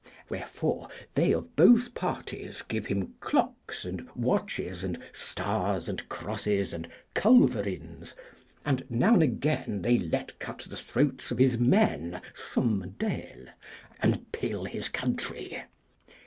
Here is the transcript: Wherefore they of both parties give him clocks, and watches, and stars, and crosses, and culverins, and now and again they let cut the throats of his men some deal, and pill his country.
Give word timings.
Wherefore 0.29 0.89
they 1.13 1.31
of 1.31 1.55
both 1.55 1.93
parties 1.93 2.63
give 2.67 2.87
him 2.87 3.13
clocks, 3.19 3.85
and 3.85 4.09
watches, 4.15 4.83
and 4.83 4.97
stars, 5.13 5.87
and 5.87 6.09
crosses, 6.09 6.73
and 6.73 6.87
culverins, 7.13 8.15
and 8.65 8.83
now 8.89 9.13
and 9.13 9.21
again 9.21 9.83
they 9.83 9.99
let 9.99 10.39
cut 10.39 10.65
the 10.67 10.75
throats 10.77 11.29
of 11.29 11.37
his 11.37 11.59
men 11.59 12.19
some 12.33 12.95
deal, 12.97 13.45
and 14.01 14.31
pill 14.31 14.65
his 14.65 14.89
country. 14.89 15.61